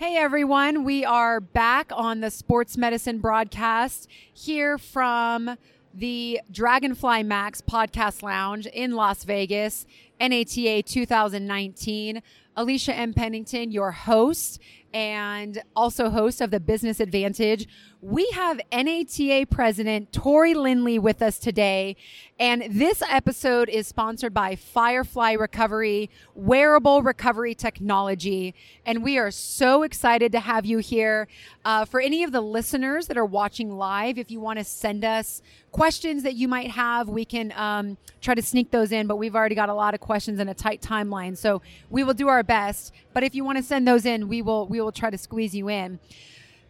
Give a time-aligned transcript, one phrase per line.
[0.00, 5.58] Hey everyone, we are back on the sports medicine broadcast here from
[5.92, 9.84] the Dragonfly Max podcast lounge in Las Vegas,
[10.18, 12.22] NATA 2019.
[12.56, 13.12] Alisha M.
[13.12, 14.58] Pennington, your host
[14.92, 17.68] and also host of the Business Advantage.
[18.02, 21.96] We have NATA President Tory Lindley with us today.
[22.38, 28.54] And this episode is sponsored by Firefly Recovery, wearable recovery technology.
[28.86, 31.28] And we are so excited to have you here.
[31.62, 35.04] Uh, for any of the listeners that are watching live, if you want to send
[35.04, 39.06] us questions that you might have, we can um, try to sneak those in.
[39.06, 41.36] But we've already got a lot of questions in a tight timeline.
[41.36, 41.60] So
[41.90, 42.94] we will do our best.
[43.12, 45.54] But if you want to send those in, we will, we will try to squeeze
[45.54, 45.98] you in.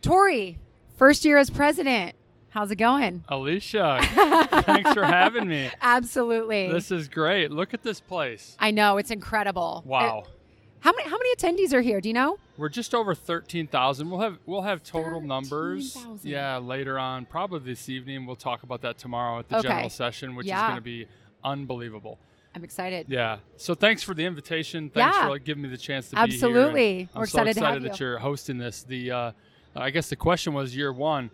[0.02, 0.58] Tory,
[0.96, 2.14] first year as president.
[2.50, 3.22] How's it going?
[3.30, 4.02] Alisha,
[4.64, 5.70] thanks for having me.
[5.80, 6.72] Absolutely.
[6.72, 7.52] This is great.
[7.52, 8.56] Look at this place.
[8.58, 9.82] I know it's incredible.
[9.86, 10.24] Wow.
[10.26, 10.34] It-
[10.82, 12.00] how many how many attendees are here?
[12.00, 12.38] Do you know?
[12.56, 14.08] We're just over 13,000.
[14.08, 15.92] We'll have we'll have total numbers.
[15.92, 16.30] 13,000.
[16.30, 18.24] Yeah, later on, probably this evening.
[18.24, 19.68] We'll talk about that tomorrow at the Okay.
[19.68, 21.06] general session, which is going to be
[21.44, 22.18] unbelievable.
[22.54, 23.06] I'm excited.
[23.08, 23.38] Yeah.
[23.56, 24.90] So thanks for the invitation.
[24.90, 25.24] Thanks Yeah.
[25.24, 26.72] for like, giving me the chance to Absolutely.
[26.72, 27.00] be here.
[27.02, 28.06] and We're excited so have excited that you.
[28.06, 28.82] you're hosting this.
[28.82, 29.32] The uh,
[29.76, 31.30] I guess the question was year one.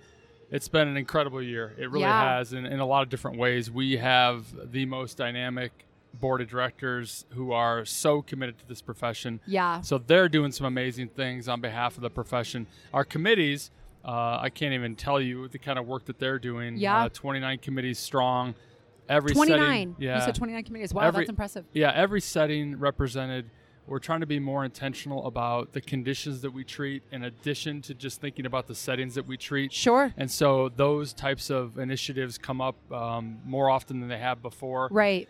[0.51, 1.75] It's been an incredible year.
[1.79, 2.37] It really Yeah.
[2.37, 3.71] has, in, in a lot of different ways.
[3.71, 5.73] We have the most dynamic
[6.21, 9.41] board of directors who are so committed to this profession.
[9.47, 9.81] Yeah.
[9.81, 12.67] So they're doing some amazing things on behalf of the profession.
[12.95, 13.71] Our committees,
[14.05, 16.77] uh, I can't even tell you the kind of work that they're doing.
[16.77, 17.05] Yeah.
[17.05, 18.55] Uh, 29 committees strong.
[19.09, 19.59] Every 29.
[19.59, 20.17] setting, yeah.
[20.17, 20.93] You said 29 committees.
[20.95, 21.65] Wow, Every- that's impressive.
[21.73, 23.51] Yeah, every setting represented.
[23.87, 27.95] We're trying to be more intentional about the conditions that we treat in addition to
[27.95, 29.73] just thinking about the settings that we treat.
[29.73, 30.13] Sure.
[30.17, 34.89] And so those types of initiatives come up um, more often than they have before.
[34.91, 35.29] Right.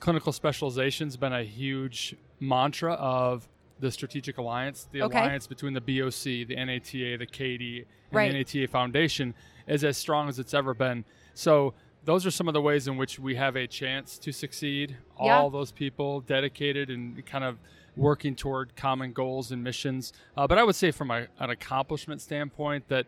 [0.00, 4.88] Clinical specialization has been a huge mantra of the Strategic Alliance.
[4.90, 5.18] The Okay.
[5.20, 8.32] alliance between the BOC, the NATA, the CAATE, and Right.
[8.32, 9.32] the NATA Foundation
[9.68, 11.04] is as strong as it's ever been.
[11.34, 11.74] So
[12.04, 14.96] those are some of the ways in which we have a chance to succeed.
[15.22, 15.38] Yeah.
[15.38, 17.58] All those people dedicated and kind of
[17.96, 20.12] working toward common goals and missions.
[20.36, 23.06] Uh, but I would say, from a, an accomplishment standpoint, that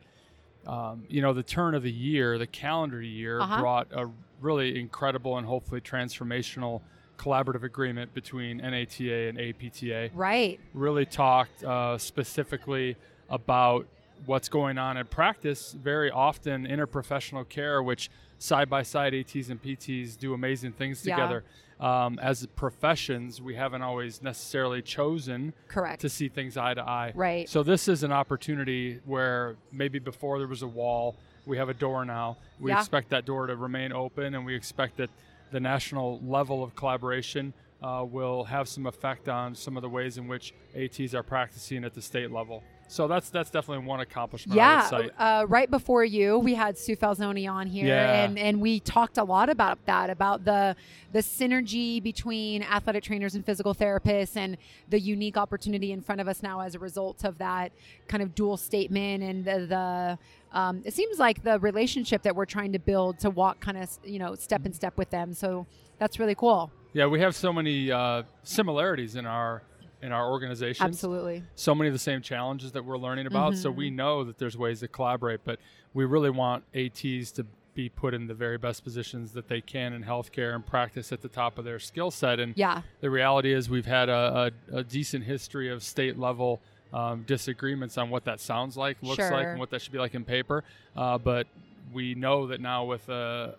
[0.66, 3.60] um, you know the turn of the year, the calendar year, Uh-huh.
[3.60, 4.10] brought a
[4.40, 6.82] really incredible and hopefully transformational
[7.18, 10.58] collaborative agreement between NATA and APTA Right.
[10.74, 12.96] really talked uh, specifically
[13.30, 13.86] about
[14.26, 15.72] what's going on in practice.
[15.72, 21.16] Very often, interprofessional care, which side by side ATs and PTs do amazing things Yeah.
[21.16, 21.44] together.
[21.80, 26.00] Um, as professions, we haven't always necessarily chosen Correct.
[26.02, 27.12] to see things eye to eye.
[27.14, 27.48] Right.
[27.48, 31.16] So this is an opportunity where maybe before there was a wall,
[31.46, 32.38] we have a door now.
[32.60, 32.78] We Yeah.
[32.78, 35.10] expect that door to remain open, and we expect that
[35.50, 40.16] the national level of collaboration uh, will have some effect on some of the ways
[40.16, 42.62] in which ATs are practicing at the state level.
[42.88, 44.56] So that's that's definitely one accomplishment.
[44.56, 48.24] Yeah, uh, right before you, we had Sue Falsone on here, Yeah.
[48.24, 50.76] and and we talked a lot about that, about the
[51.12, 54.56] the synergy between athletic trainers and physical therapists, and
[54.90, 57.72] the unique opportunity in front of us now as a result of that
[58.08, 59.66] kind of dual statement and the.
[59.66, 60.18] the
[60.56, 63.90] um, it seems like the relationship that we're trying to build to walk kind of
[64.04, 65.34] you know step in step with them.
[65.34, 65.66] So
[65.98, 66.70] that's really cool.
[66.92, 69.62] Yeah, we have so many uh, similarities in our
[70.04, 70.86] in our organizations.
[70.86, 71.42] Absolutely.
[71.54, 73.56] so many of the same challenges that we're learning about.
[73.56, 73.78] So Mm-hmm.
[73.78, 75.58] we know that there's ways to collaborate, but
[75.94, 79.92] we really want ATs to be put in the very best positions that they can
[79.94, 82.38] in healthcare and practice at the top of their skill set.
[82.38, 82.82] And Yeah.
[83.00, 86.60] the reality is, we've had a, a, a decent history of state level
[86.92, 90.14] um, disagreements on what that sounds like, looks like, and what that should be like
[90.14, 90.62] in paper.
[90.96, 91.46] Uh, but
[91.92, 93.56] we know that now with a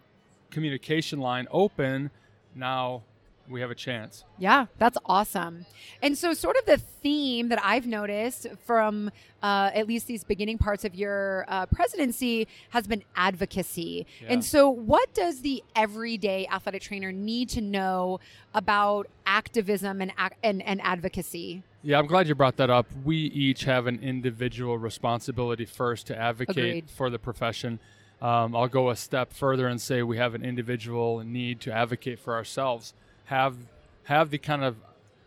[0.51, 2.09] communication line open,
[2.55, 3.01] now
[3.49, 4.23] we have a chance.
[4.37, 5.65] Yeah, that's awesome.
[6.01, 9.11] And so, sort of the theme that I've noticed from
[9.43, 14.07] uh, at least these beginning parts of your uh, presidency has been advocacy.
[14.21, 14.33] Yeah.
[14.33, 18.19] And so, what does the everyday athletic trainer need to know
[18.53, 20.11] about activism and,
[20.43, 21.63] and, and advocacy?
[21.83, 22.87] Yeah, I'm glad you brought that up.
[23.03, 26.89] We each have an individual responsibility first to advocate Agreed.
[26.89, 27.79] for the profession.
[28.21, 32.17] Um, I'll go a step further and say we have an individual need to advocate
[32.17, 32.93] for ourselves.
[33.25, 33.55] Have
[34.03, 34.75] have the kind of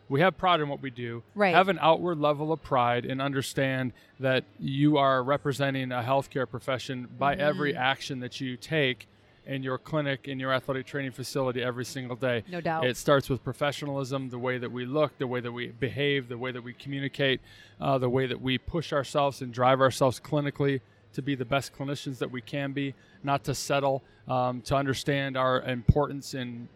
[0.08, 1.22] we have pride in what we do.
[1.34, 1.54] Right.
[1.54, 7.08] Have an outward level of pride and understand that you are representing a healthcare profession
[7.18, 7.82] by every Mm-hmm.
[7.82, 9.06] action that you take
[9.46, 12.44] in your clinic, in your athletic training facility every single day.
[12.50, 12.86] No doubt.
[12.86, 16.38] It starts with professionalism, the way that we look, the way that we behave, the
[16.38, 17.40] way that we communicate,
[17.80, 20.80] uh, the way that we push ourselves and drive ourselves clinically
[21.14, 25.36] to be the best clinicians that we can be, not to settle, um, to understand
[25.36, 26.68] our importance in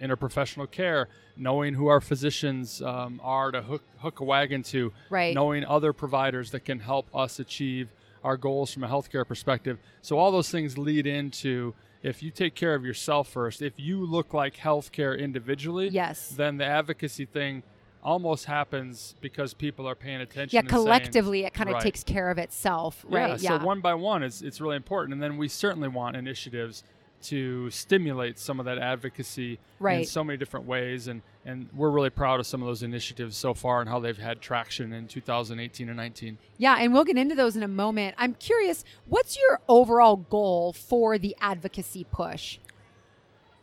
[0.00, 5.34] interprofessional care, knowing who our physicians um, are to hook, hook a wagon to, Right.
[5.34, 7.92] knowing other providers that can help us achieve
[8.24, 9.78] our goals from a healthcare perspective.
[10.02, 14.04] So all those things lead into if you take care of yourself first, if you
[14.04, 16.30] look like healthcare individually, Yes.
[16.30, 17.62] then the advocacy thing
[18.02, 20.54] almost happens because people are paying attention.
[20.56, 21.82] Yeah, and saying- collectively, it kind of Right.
[21.82, 23.38] takes care of itself, right?
[23.38, 26.82] Yeah, so one by one, it's it's really important, and then we certainly want initiatives
[27.22, 29.58] to stimulate some of that advocacy
[30.00, 33.36] in so many different ways, and and we're really proud of some of those initiatives
[33.36, 36.36] so far and how they've had traction in 2018 and 19.
[36.58, 38.14] Yeah, and we'll get into those in a moment.
[38.18, 42.58] I'm curious, what's your overall goal for the advocacy push?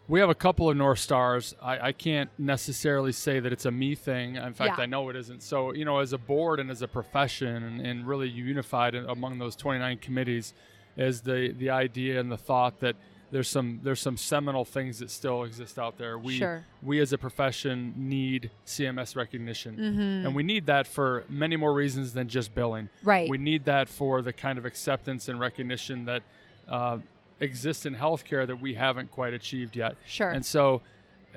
[0.07, 1.53] We have a couple of North Stars.
[1.62, 4.38] I, I can't necessarily say that it's a me thing.
[4.38, 4.83] In fact, Yeah.
[4.83, 5.44] I know it isn't.
[5.44, 9.38] So, you know, as a board and as a profession and, and really unified among
[9.38, 10.53] those 29 committees
[10.95, 12.95] is the, the idea and the thought that
[13.31, 16.18] there's some there's some seminal things that still exist out there.
[16.18, 16.63] We Sure.
[16.81, 19.75] we as a profession need CMS recognition.
[19.75, 20.25] Mm-hmm.
[20.27, 22.89] And we need that for many more reasons than just billing.
[23.03, 23.29] Right.
[23.29, 26.24] We need that for the kind of acceptance and recognition that
[26.69, 27.00] uh,
[27.39, 29.95] exists in healthcare that we haven't quite achieved yet.
[30.06, 30.29] Sure.
[30.31, 30.81] And so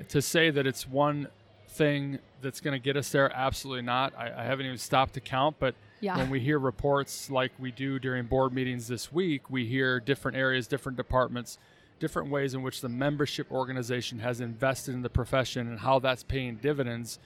[0.09, 1.27] to say that it's one
[1.67, 4.13] thing that's going to get us there, absolutely not.
[4.17, 6.17] I, I haven't even stopped to count, but Yeah.
[6.17, 10.37] when we hear reports like we do during board meetings this week, we hear different
[10.37, 11.57] areas, different departments,
[12.01, 16.23] different ways in which the membership organization has invested in the profession and how that's
[16.23, 17.19] paying dividends.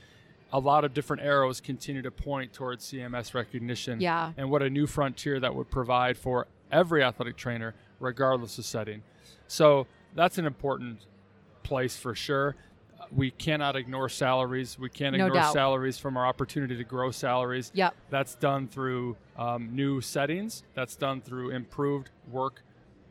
[0.54, 4.33] A lot of different arrows continue to point towards CMS recognition Yeah.
[4.38, 9.01] and what a new frontier that would provide for every athletic trainer, regardless of setting.
[9.48, 11.00] So that's an important
[11.63, 12.56] place for sure.
[13.12, 14.77] We cannot ignore salaries.
[14.77, 15.54] We can't No ignore doubt.
[15.54, 17.72] salaries from our opportunity to grow salaries.
[17.74, 17.95] Yep.
[18.10, 20.63] That's done through um, new settings.
[20.74, 22.62] That's done through improved work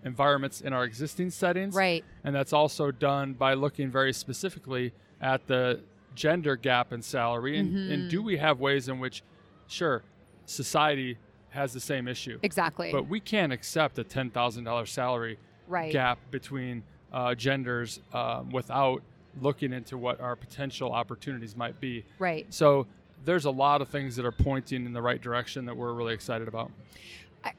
[0.05, 1.75] environments in our existing settings.
[1.75, 2.05] Right.
[2.23, 5.81] And that's also done by looking very specifically at the
[6.15, 7.59] gender gap in salary.
[7.59, 7.93] And, Mm-hmm.
[7.93, 9.23] and do we have ways in which,
[9.67, 10.03] sure,
[10.47, 11.17] society
[11.51, 12.91] has the same issue, Exactly.
[12.93, 15.93] but we can't accept a $10,000 salary right.
[15.93, 19.03] gap between uh, genders um, without
[19.41, 22.05] looking into what our potential opportunities might be.
[22.19, 22.47] Right.
[22.53, 22.87] So
[23.25, 26.13] there's a lot of things that are pointing in the right direction that we're really
[26.15, 26.71] excited about.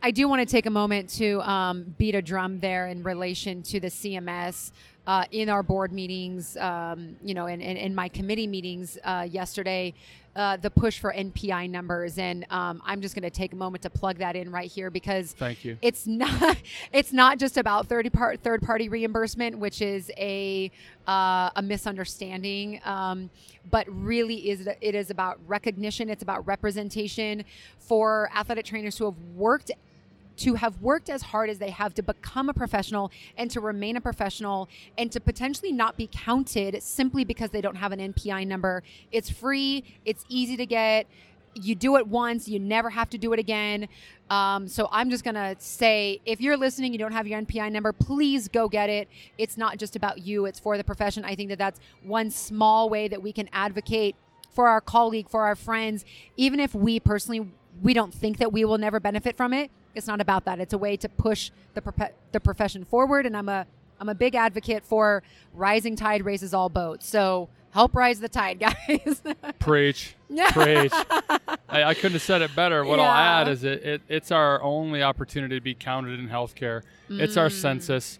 [0.02, 3.62] I, do want to take a moment to um, beat a drum there in relation
[3.64, 4.72] to the CMS.
[5.07, 9.28] Uh, in our board meetings, um, you know, and in, in, my committee meetings uh,
[9.30, 9.94] yesterday,
[10.36, 13.84] uh, the push for NPI numbers, and um, I'm just going to take a moment
[13.84, 15.78] to plug that in right here because Thank you.
[15.81, 16.57] it's not
[16.92, 20.72] it's not just about third part third party reimbursement, which is a
[21.07, 23.30] uh, a misunderstanding, um,
[23.72, 26.10] but really is it is about recognition.
[26.10, 27.46] It's about representation
[27.80, 29.72] for athletic trainers who have worked
[30.38, 33.96] to have worked as hard as they have to become a professional and to remain
[33.96, 34.68] a professional
[34.98, 38.84] and to potentially not be counted simply because they don't have an NPI number.
[39.12, 41.08] It's free, it's easy to get.
[41.58, 43.88] You do it once, you never have to do it again.
[44.30, 47.94] Um, so I'm just to say if you're listening, you don't have your NPI number,
[47.94, 49.08] please go get it.
[49.38, 51.24] It's not just about you, it's for the profession.
[51.24, 54.16] I think that that's one small way that we can advocate
[54.52, 56.04] for our colleague, for our friends,
[56.36, 59.70] even if we personally we don't think that we will never benefit from it.
[59.95, 60.59] It's not about that.
[60.59, 63.65] It's a way to push the the profession forward, and I'm a
[64.00, 67.07] I'm a big advocate for rising tide raises all boats.
[67.07, 69.21] So help rise the tide, guys.
[69.59, 70.15] Preach.
[70.51, 70.92] Preach.
[71.69, 72.83] I, I couldn't have said it better.
[72.83, 76.81] What I'll add is it, it it's our only opportunity to be counted in healthcare.
[77.09, 77.61] It's our Mm.
[77.61, 78.19] census.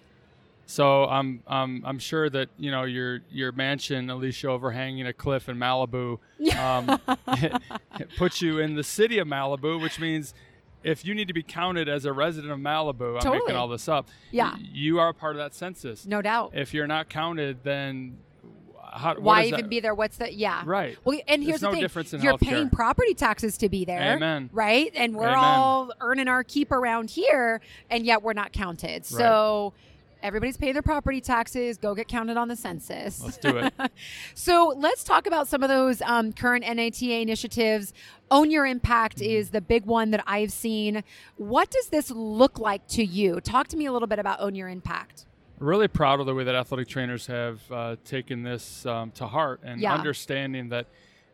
[0.68, 5.48] So I'm I'm I'm sure that you know your your mansion, Alisha, overhanging a cliff
[5.48, 6.18] in Malibu,
[6.58, 7.00] um,
[8.18, 10.34] puts you in the city of Malibu, which means
[10.86, 13.40] if you need to be counted as a resident of Malibu, I'm Totally.
[13.40, 14.08] making all this up.
[14.32, 14.56] Yeah.
[14.60, 16.06] you are a part of that census.
[16.06, 16.52] no doubt.
[16.54, 18.18] If you're not counted, then
[18.94, 19.70] how, Why is even that?
[19.70, 19.94] be there?
[19.94, 20.62] What's the yeah?
[20.66, 20.98] Right.
[21.04, 22.40] Well, and here's There's the no thing: difference in you're healthcare.
[22.40, 24.50] paying property taxes to be there, Amen.
[24.54, 24.90] right?
[24.96, 25.38] And we're Amen.
[25.38, 29.06] all earning our keep around here, and yet we're not counted.
[29.06, 29.74] So
[30.26, 31.78] everybody's paying their property taxes.
[31.78, 33.22] Go get counted on the census.
[33.24, 33.74] Let's do it.
[34.34, 37.94] So let's talk about some of those um, current NATA initiatives.
[38.32, 39.30] Own Your Impact Mm-hmm.
[39.32, 41.04] is the big one that I've seen.
[41.38, 43.40] What does this look like to you?
[43.40, 45.26] Talk to me a little bit about Own Your Impact.
[45.60, 49.62] really proud of the way that athletic trainers have uh, taken this um, to heart
[49.64, 49.94] and Yeah.
[49.94, 50.88] understanding that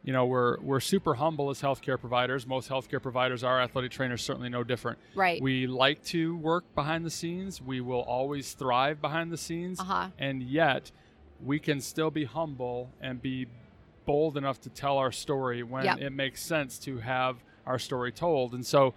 [0.04, 4.22] you know we're we're super humble as healthcare providers most healthcare providers are athletic trainers
[4.24, 5.42] certainly no different Right.
[5.42, 10.10] we like to work behind the scenes we will always thrive behind the scenes Uh-huh.
[10.18, 10.92] and yet
[11.44, 13.48] we can still be humble and be
[14.06, 16.00] bold enough to tell our story when Yep.
[16.02, 18.94] it makes sense to have our story told and so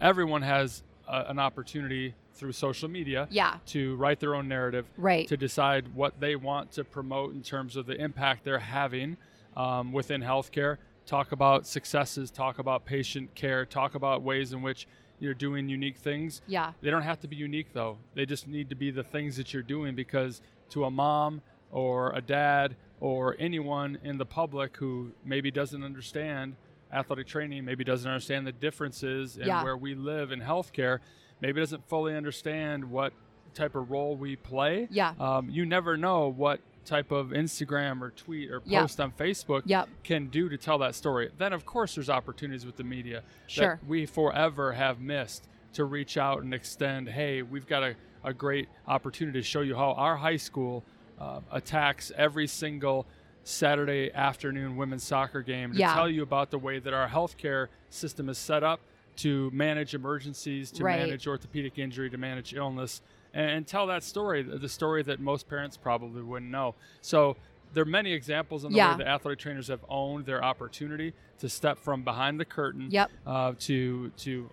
[0.00, 3.58] everyone has a, an opportunity through social media Yeah.
[3.66, 5.26] to write their own narrative, Right.
[5.28, 9.16] to decide what they want to promote in terms of the impact they're having
[9.56, 10.78] um, within healthcare.
[11.06, 14.86] Talk about successes, talk about patient care, talk about ways in which
[15.20, 16.40] you're doing unique things.
[16.46, 16.72] Yeah.
[16.80, 17.98] They don't have to be unique though.
[18.14, 22.12] They just need to be the things that you're doing because to a mom or
[22.14, 26.56] a dad or anyone in the public who maybe doesn't understand
[26.92, 29.62] athletic training, maybe doesn't understand the differences in Yeah.
[29.62, 31.00] where we live in healthcare,
[31.40, 33.12] maybe doesn't fully understand what
[33.52, 34.88] type of role we play.
[34.90, 35.12] Yeah.
[35.20, 38.82] Um, you never know what type of Instagram or tweet or Yeah.
[38.82, 39.88] post on Facebook Yep.
[40.02, 41.30] can do to tell that story.
[41.38, 43.76] Then, of course, there's opportunities with the media Sure.
[43.80, 47.08] that we forever have missed to reach out and extend.
[47.08, 50.84] Hey, we've got a, a great opportunity to show you how our high school
[51.18, 53.06] uh, attacks every single
[53.44, 55.94] Saturday afternoon women's soccer game to Yeah.
[55.94, 58.80] tell you about the way that our healthcare system is set up
[59.16, 60.98] to manage emergencies, to Right.
[60.98, 63.00] manage orthopedic injury, to manage illness,
[63.34, 66.74] and, tell that story, the story that most parents probably wouldn't know.
[67.02, 67.36] So
[67.72, 68.92] there are many examples in the Yeah.
[68.92, 73.10] way that athletic trainers have owned their opportunity to step from behind the curtain Yep.
[73.26, 74.48] uh, to to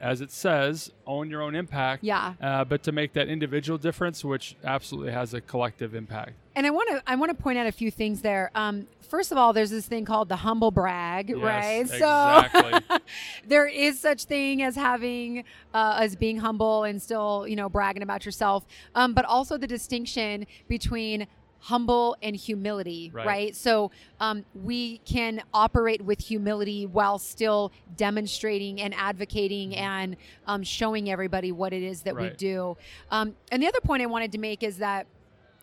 [0.00, 2.34] as it says own your own impact Yeah.
[2.40, 6.70] uh, but to make that individual difference which absolutely has a collective impact And I
[6.72, 8.50] want to I want to point out a few things there.
[8.54, 11.80] Um, first of all, there's this thing called the humble brag, Yes, right?
[11.86, 12.72] exactly.
[12.90, 12.98] So
[13.48, 18.02] there is such thing as having uh, as being humble and still you know bragging
[18.02, 21.26] about yourself, um, but also the distinction between
[21.60, 23.26] humble and humility, Right.
[23.26, 23.56] right?
[23.56, 23.90] So
[24.20, 30.14] um, we can operate with humility while still demonstrating and advocating and
[30.46, 32.76] um, showing everybody what it is that we do.
[33.10, 35.06] Um, and the other point I wanted to make is that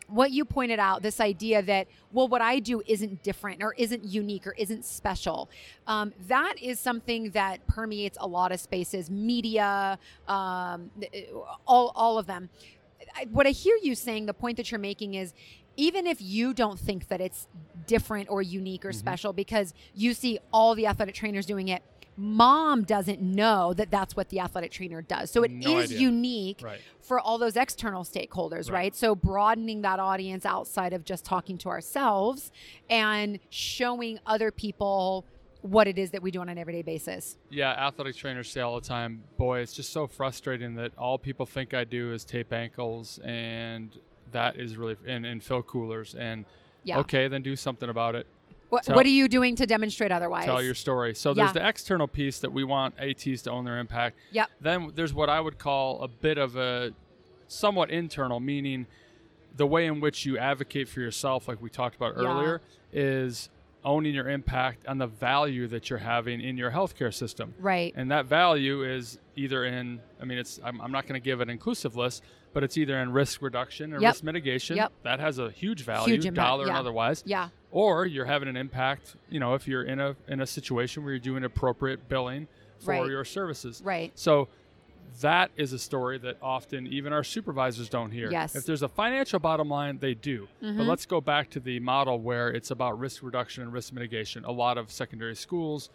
[0.08, 4.04] what you pointed out this idea that well what i do isn't different or isn't
[4.04, 5.50] unique or isn't special.
[5.86, 10.90] Um, that is something that permeates a lot of spaces media um,
[11.66, 12.50] all, all of them.
[13.16, 15.34] I, what i hear you saying the point that you're making is
[15.78, 17.48] even if you don't think that it's
[17.86, 21.84] different or unique or special because you see all the athletic trainers doing it
[22.18, 26.00] mom doesn't know that that's what the athletic trainer does so it is No idea.
[26.00, 28.78] unique right for all those external stakeholders, right.
[28.88, 28.96] Right.
[28.96, 32.52] So broadening that audience outside of just talking to ourselves
[32.90, 35.24] and showing other people
[35.62, 37.38] what it is that we do on an everyday basis.
[37.50, 41.46] yeah athletic trainers say all the time boy it's just so frustrating that all people
[41.46, 43.98] think i do is tape ankles and
[44.32, 46.46] that is really and, and fill coolers and
[46.84, 47.00] Yeah.
[47.00, 48.28] okay then do something about it
[48.70, 50.46] What, Tell- what are you doing to demonstrate otherwise?
[50.46, 51.14] tell your story.
[51.16, 51.36] So Yeah.
[51.36, 54.18] there's the external piece that we want ATs to own their impact.
[54.32, 54.50] Yep.
[54.62, 56.94] Then there's what I would call a bit of a
[57.48, 58.88] somewhat internal, meaning
[59.56, 62.24] the way in which you advocate for yourself, like we talked about Yeah.
[62.24, 63.50] earlier, is
[63.86, 67.54] owning your impact on the value that you're having in your healthcare system.
[67.60, 67.94] Right.
[67.96, 71.40] And that value is either in, I mean, it's, I'm, I'm not going to give
[71.42, 74.10] an inclusive list, but it's either in risk reduction or Yep.
[74.14, 74.78] risk mitigation.
[74.78, 74.92] Yep.
[75.04, 77.50] That has a huge value, Huge impact, dollar and otherwise Yeah.
[77.72, 81.14] or you're having an impact you know if you're in a in a situation where
[81.14, 82.48] you're doing appropriate billing
[82.80, 83.10] for Right.
[83.10, 84.12] your services Right.
[84.18, 84.48] so
[85.22, 88.56] that is a story that often even our supervisors don't hear Yes.
[88.56, 90.88] if there's a financial bottom line they do but Mhm.
[90.88, 94.52] let's go back to the model where it's about risk reduction and risk mitigation a
[94.52, 95.90] lot of secondary schools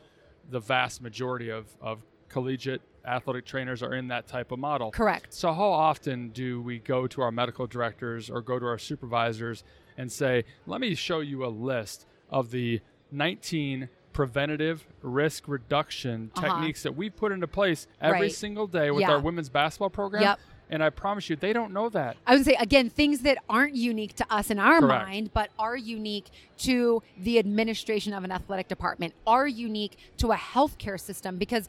[0.50, 5.32] the vast majority of, of collegiate athletic trainers are in that type of model Correct.
[5.35, 9.64] so, how often do we go to our medical directors or go to our supervisors
[9.99, 12.80] and say, let me show you a list of the
[13.11, 16.47] 19 preventative risk reduction Uh-huh.
[16.47, 18.32] techniques that we put into place every Right.
[18.32, 19.12] single day with Yeah.
[19.12, 20.23] our women's basketball program?
[20.23, 20.40] Yep.
[20.71, 22.16] And I promise you, they don't know that.
[22.26, 25.06] I would say again things that aren't unique to us in our Correct.
[25.06, 26.26] mind, but are unique
[26.59, 31.68] to the administration of an athletic department, are unique to a healthcare system because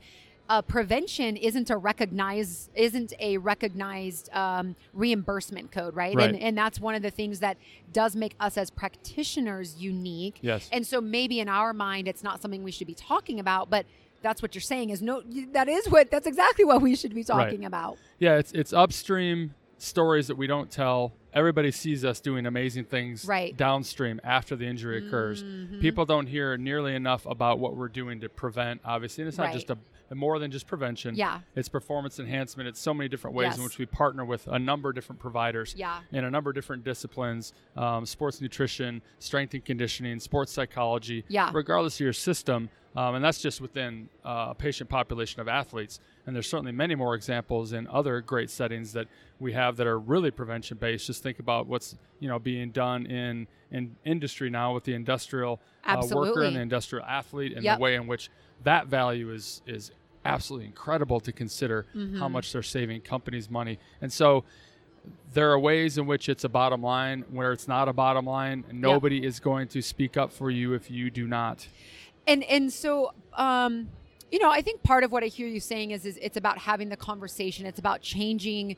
[0.50, 6.16] uh, prevention isn't a recognized isn't a recognized um, reimbursement code, right?
[6.16, 6.30] Right.
[6.30, 7.58] And and that's one of the things that
[7.92, 10.40] does make us as practitioners unique.
[10.42, 10.70] Yes.
[10.72, 13.86] And so maybe in our mind it's not something we should be talking about, but
[14.22, 15.22] that's what you're saying is no
[15.52, 17.98] that is what that's exactly what we should be talking about.
[18.20, 21.14] Yeah, it's it's upstream stories that we don't tell.
[21.34, 23.56] Everybody sees us doing amazing things Right.
[23.58, 25.44] downstream after the injury occurs.
[25.44, 25.82] Mhm.
[25.82, 29.24] People don't hear nearly enough about what we're doing to prevent, obviously.
[29.24, 29.54] And it's not Right.
[29.54, 29.78] just a
[30.16, 31.16] more than just prevention.
[31.16, 31.40] Yeah.
[31.56, 32.68] It's performance enhancement.
[32.70, 35.74] It's so many different ways in which we partner with a number of different providers
[35.78, 36.00] Yeah.
[36.12, 41.50] in a number of different disciplines um, sports nutrition, strength and conditioning, sports psychology, Yeah.
[41.54, 42.70] regardless of your system.
[42.96, 46.00] Um, and that's just within uh, a patient population of athletes.
[46.28, 49.08] And there's certainly many more examples in other great settings that
[49.40, 51.08] we have that are really prevention based.
[51.08, 55.60] Just think about what's you know being done in in industry now with the industrial
[55.84, 57.78] uh, worker and the industrial athlete, and Yep.
[57.80, 58.30] the way in which
[58.64, 59.92] that value is is
[60.26, 62.20] absolutely incredible to consider Mm-hmm.
[62.20, 63.80] how much they're saving companies money.
[64.02, 64.44] And so
[65.34, 68.64] there are ways in which it's a bottom line where it's not a bottom line.
[68.72, 71.68] Nobody is going to speak up for you if you do not.
[72.26, 73.90] and and so um
[74.32, 76.58] you know i think part of what i hear you saying is is it's about
[76.58, 78.78] having the conversation it's about changing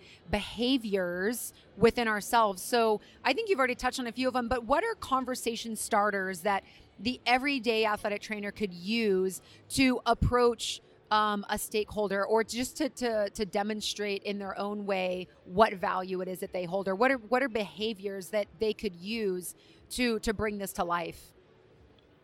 [0.59, 4.63] behaviors within ourselves so i think you've already touched on a few of them but
[4.65, 6.63] what are conversation starters that
[6.99, 10.81] the everyday athletic trainer could use to approach
[11.11, 16.21] um, a stakeholder or just to, to to demonstrate in their own way what value
[16.21, 19.55] it is that they hold or what are what are behaviors that they could use
[19.91, 21.31] to to bring this to life?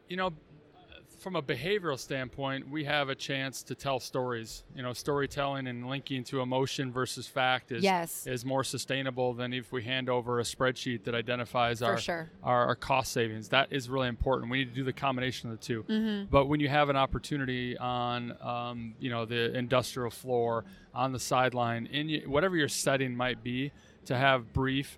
[0.09, 0.33] You know,
[1.21, 4.63] from a behavioral standpoint, we have a chance to tell stories.
[4.75, 8.25] You know, storytelling and linking to emotion versus fact is Yes.
[8.25, 12.31] is more sustainable than if we hand over a spreadsheet that identifies our, sure.
[12.41, 13.49] our our cost savings.
[13.49, 14.49] That is really important.
[14.51, 16.25] We need to do the combination of the 2 Mm-hmm.
[16.31, 21.19] But when you have an opportunity on, um, you know, the industrial floor, on the
[21.19, 23.71] sideline, in whatever your setting might be,
[24.05, 24.97] to have brief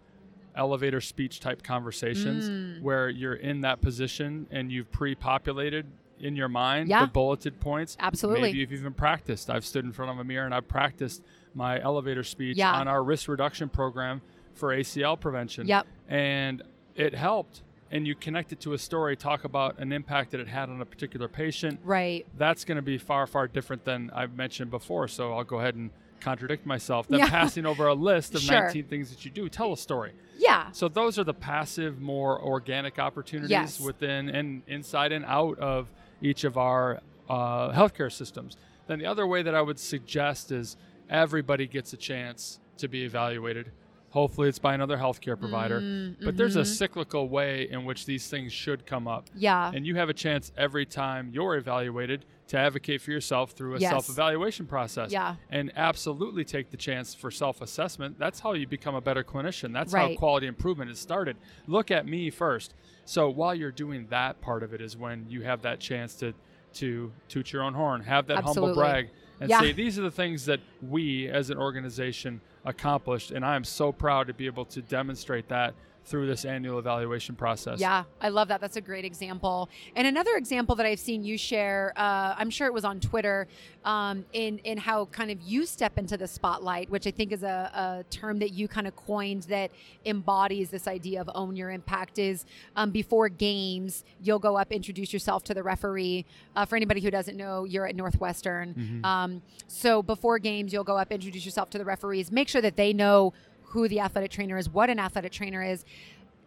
[0.56, 2.82] elevator speech type conversations Mm.
[2.82, 5.86] where you're in that position and you've pre-populated
[6.20, 7.06] in your mind Yeah.
[7.06, 7.98] the bulleted points.
[8.00, 8.44] Absolutely.
[8.50, 9.50] Maybe you've even practiced.
[9.50, 12.74] I've stood in front of a mirror and I've practiced my elevator speech Yeah.
[12.74, 14.22] on our risk reduction program
[14.54, 15.68] for ACL prevention.
[15.68, 15.88] Yep.
[16.08, 16.62] And
[16.96, 17.62] it helped.
[17.92, 20.82] And you connect it to a story, talk about an impact that it had on
[20.82, 21.80] a particular patient.
[21.84, 25.08] right That's going to be far, far different than I've mentioned before.
[25.08, 27.08] So I'll go ahead and contradict myself.
[27.08, 27.30] Than Yeah.
[27.30, 28.64] passing over a list of Sure.
[28.64, 29.50] 19 things that you do.
[29.50, 30.14] Tell a story.
[30.40, 33.80] yeah So those are the passive, more organic opportunities Yes.
[33.80, 35.90] within and inside and out of
[36.24, 38.58] each of our uh, healthcare systems.
[38.88, 40.78] Then the other way that I would suggest is
[41.10, 43.72] everybody gets a chance to be evaluated.
[44.10, 45.82] Hopefully, it's by another healthcare provider.
[45.82, 46.66] Mm, But there's a mhm.
[46.68, 49.30] cyclical way in which these things should come up.
[49.36, 53.76] yeah And you have a chance every time you're evaluated to advocate for yourself through
[53.76, 53.92] a Yes.
[53.92, 55.12] self evaluation process.
[55.12, 55.36] Yeah.
[55.50, 58.20] And absolutely take the chance for self assessment.
[58.20, 59.74] That's how you become a better clinician.
[59.74, 60.12] That's Right.
[60.12, 61.38] how quality improvement is started.
[61.68, 62.74] Look at me first.
[63.06, 66.34] So while you're doing that part of it is when you have that chance to
[66.74, 69.08] to toot your own horn, have that humble brag,
[69.40, 69.60] and Yeah.
[69.60, 73.92] say these are the things that we as an organization accomplished, and I am so
[73.92, 77.80] proud to be able to demonstrate that through this annual evaluation process.
[77.80, 78.62] Yeah, I love that.
[78.62, 79.70] That's a great example.
[79.96, 83.48] And another example that I've seen you share, uh, I'm sure it was on Twitter,
[83.86, 87.44] um, in in how kind of you step into the spotlight, which I think is
[87.44, 89.72] a, a term that you kind of coined that
[90.06, 92.20] embodies this idea of own your impact.
[92.20, 96.26] Is um, before games, you'll go up, introduce yourself to the referee.
[96.56, 99.02] Uh, for anybody who doesn't know, you're at Northwestern.
[99.04, 102.76] Um, so before games, you'll go up, introduce yourself to the referees, make sure that
[102.76, 103.34] they know
[103.74, 105.84] who the athletic trainer is, what an athletic trainer is.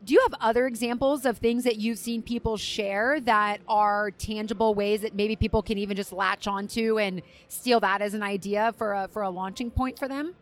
[0.04, 4.74] Do you have other examples of things that you've seen people share that are tangible
[4.74, 8.72] ways that maybe people can even just latch onto and steal that as an idea
[8.78, 10.34] for a for a launching point for them?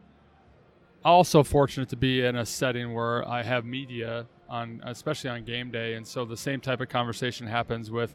[1.05, 5.71] also fortunate to be in a setting where I have media on, especially on game
[5.71, 8.15] day, and so the same type of conversation happens with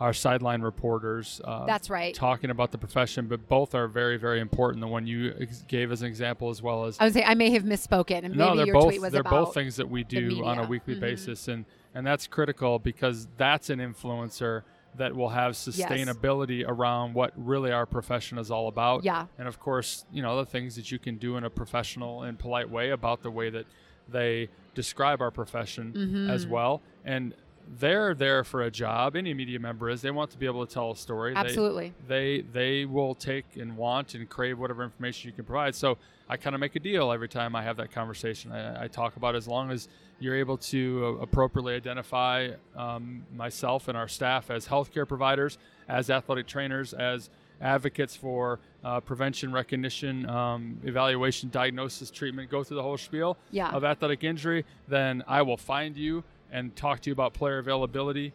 [0.00, 1.40] our sideline reporters.
[1.44, 2.14] Uh, That's right.
[2.14, 4.80] Talking about the profession, but both are very, very important.
[4.80, 7.34] The one you ex- gave as an example, as well as I would say I
[7.34, 9.88] may have misspoken, and no, maybe they're your both tweet was they're both things that
[9.90, 11.00] we do on a weekly Mhm.
[11.00, 14.62] basis, and and that's critical because that's an influencer
[14.96, 19.04] that will have sustainability around what really our profession is all about.
[19.04, 19.26] Yeah.
[19.38, 22.38] and of course, you know the things that you can do in a professional and
[22.38, 23.66] polite way about the way that
[24.08, 26.30] they describe our profession Mm-hmm.
[26.30, 27.34] as well, and.
[27.70, 29.14] They're there for a job.
[29.14, 30.00] Any media member is.
[30.00, 31.34] They want to be able to tell a story.
[31.36, 31.92] Absolutely.
[32.06, 35.74] they they will take and want and crave whatever information you can provide.
[35.74, 38.52] So I kind of make a deal every time I have that conversation.
[38.52, 39.88] I, I talk about as long as
[40.20, 46.10] you're able to uh, appropriately identify um, myself and our staff as healthcare providers, as
[46.10, 52.82] athletic trainers, as advocates for uh, prevention, recognition, um, evaluation, diagnosis, treatment, go through the
[52.82, 53.70] whole spiel Yeah.
[53.70, 58.32] of athletic injury, then I will find you and talk to you about player availability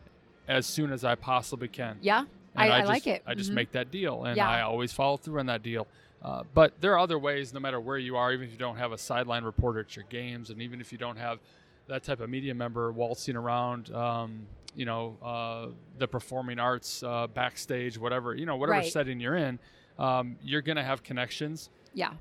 [0.47, 1.97] as soon as I possibly can.
[2.01, 3.23] Yeah, And I, I, just, like it.
[3.25, 3.55] I just Mhm.
[3.55, 4.47] make that deal, and Yeah.
[4.49, 5.87] I always follow through on that deal.
[6.21, 8.77] Uh, but there are other ways, no matter where you are, even if you don't
[8.77, 11.39] have a sideline reporter at your games, and even if you don't have
[11.87, 17.27] that type of media member waltzing around, um, you know, uh, the performing arts uh,
[17.27, 18.91] backstage, whatever, you know, whatever Right.
[18.91, 19.59] setting you're in,
[19.99, 22.13] um, you're going to have connections yeah,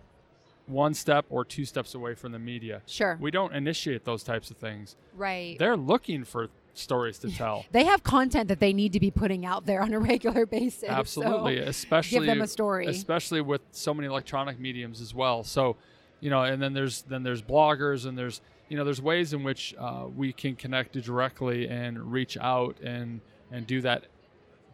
[0.73, 2.83] one step or two steps away from the media.
[2.87, 3.19] sure.
[3.21, 4.97] We don't initiate those types of things.
[5.15, 5.59] right.
[5.59, 7.65] They're looking for stories to tell.
[7.73, 10.81] They have content that they need to be putting out there on a regular basis.
[10.81, 12.87] so Absolutely, especially them a story.
[12.87, 15.45] especially with so many electronic mediums as well.
[15.45, 15.77] So,
[16.21, 19.43] you know, and then there's then there's bloggers and there's you know there's ways in
[19.43, 24.05] which uh, we can connect directly and reach out and and do that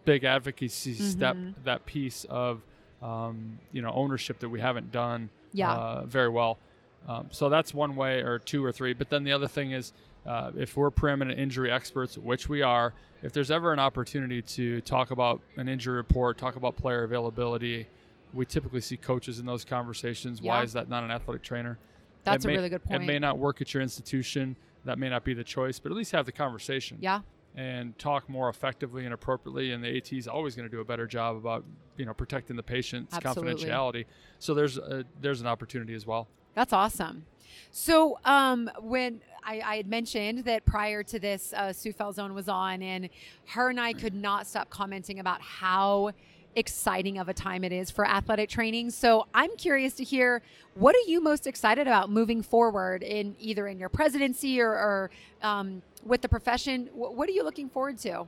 [0.05, 1.65] big advocacy step, Mm-hmm.
[1.65, 2.63] that piece of
[3.03, 5.73] um, you know ownership that we haven't done Yeah.
[5.73, 6.59] uh, very well.
[7.07, 8.93] Um, so that's one way, or two or three.
[8.93, 9.93] But then the other thing is,
[10.27, 12.93] uh, if we're preeminent injury experts, which we are,
[13.23, 17.87] if there's ever an opportunity to talk about an injury report, talk about player availability,
[18.35, 20.43] we typically see coaches in those conversations.
[20.43, 21.79] Why is that not an athletic trainer?
[22.25, 23.03] That's a really good point.
[23.03, 24.57] It may not work at your institution.
[24.85, 27.21] That may not be the choice, but at least have the conversation yeah.
[27.59, 29.73] And talk more effectively and appropriately.
[29.73, 31.65] And the AT is always going to do a better job about
[31.97, 33.65] you know protecting the patient's Absolutely.
[33.65, 34.05] confidentiality.
[34.39, 36.29] So there's a, there's an opportunity as well.
[36.55, 37.25] That's awesome.
[37.71, 42.49] So, um, when I, I had mentioned that prior to this, uh, Sue Falsone was
[42.49, 43.09] on, and
[43.47, 46.13] her and I could not stop commenting about how
[46.57, 48.91] exciting of a time it is for athletic training.
[48.91, 50.43] So, I'm curious to hear
[50.75, 55.11] what are you most excited about moving forward in either in your presidency or, or
[55.43, 56.87] um, with the profession?
[56.87, 58.27] Wh- What are you looking forward to?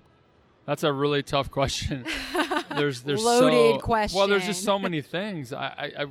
[0.67, 2.05] That's a really tough question.
[2.77, 5.53] There's there's Loaded so, Well, there's just so many things.
[5.53, 6.07] I, I, I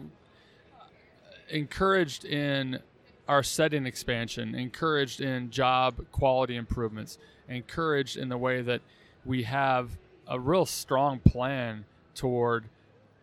[1.50, 2.80] encouraged in
[3.28, 8.82] our setting expansion, encouraged in job quality improvements, encouraged in the way that
[9.24, 9.92] we have
[10.28, 12.66] a real strong plan toward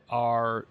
[0.09, 0.67] our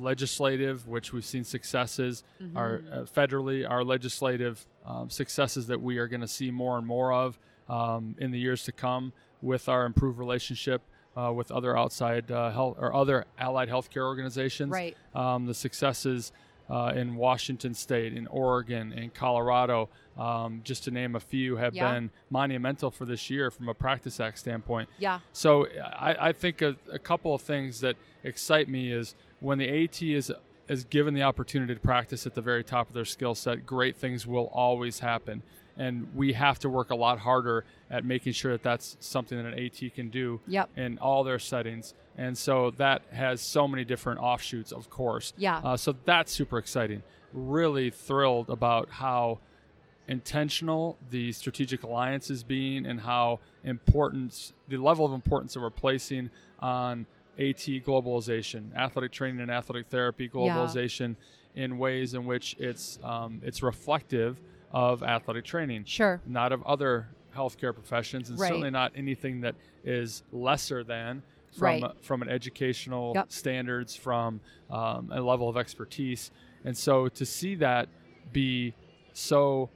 [0.00, 2.22] legislative, which we've seen successes,
[2.54, 6.86] our uh, federally, our legislative um, successes that we are going to see more and
[6.86, 10.82] more of um, in the years to come with our improved relationship
[11.16, 14.70] uh, with other outside uh, health or other allied healthcare organizations.
[14.70, 14.96] Right.
[15.14, 16.32] Um, the successes
[16.68, 21.74] uh, in Washington State, in Oregon, in Colorado, um, just to name a few, have
[21.74, 21.92] Yeah.
[21.92, 24.88] been monumental for this year from a Practice Act standpoint.
[24.98, 25.20] Yeah.
[25.32, 29.84] So I, I think a, a couple of things that excite me is when the
[29.84, 30.32] AT is
[30.68, 33.96] is given the opportunity to practice at the very top of their skill set, great
[33.96, 35.40] things will always happen.
[35.76, 39.46] And we have to work a lot harder at making sure that that's something that
[39.46, 40.70] an AT can do Yep.
[40.76, 41.94] in all their settings.
[42.18, 45.34] And so that has so many different offshoots, of course.
[45.36, 45.58] Yeah.
[45.62, 47.04] Uh, so that's super exciting.
[47.32, 49.38] Really thrilled about how
[50.08, 55.70] intentional the strategic alliance is being and how important the level of importance that we're
[55.70, 57.06] placing on
[57.38, 61.16] AT globalization, athletic training and athletic therapy globalization
[61.54, 66.20] in ways in which it's um, it's reflective of athletic training, Sure.
[66.26, 68.48] not of other healthcare professions, and Right.
[68.48, 71.22] certainly not anything that is lesser than
[71.52, 71.92] from Right.
[72.02, 73.30] from an educational Yep.
[73.32, 76.30] standards, from um, a level of expertise,
[76.64, 77.88] and so to see that
[78.32, 78.74] be
[79.12, 79.70] so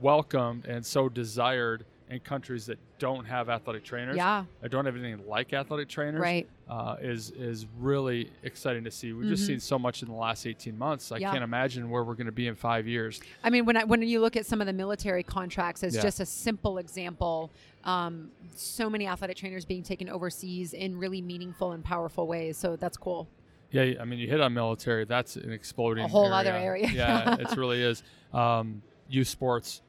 [0.00, 4.44] welcomed and so desired in countries that don't have athletic trainers, Yeah.
[4.62, 6.48] or don't have anything like athletic trainers, Right.
[6.68, 9.12] uh, is is really exciting to see.
[9.12, 9.46] We've just Mhm.
[9.46, 11.12] seen so much in the last 18 months.
[11.12, 11.30] I Yeah.
[11.30, 13.20] can't imagine where we're going to be in five years.
[13.44, 16.02] I mean, when I, when you look at some of the military contracts as Yeah.
[16.02, 17.50] just a simple example,
[17.84, 22.56] um, so many athletic trainers being taken overseas in really meaningful and powerful ways.
[22.56, 23.28] So that's cool.
[23.70, 25.04] Yeah, I mean, you hit on military.
[25.04, 26.88] That's an exploding A whole other area.
[26.92, 28.02] yeah, it really is.
[28.32, 29.80] Um, youth sports,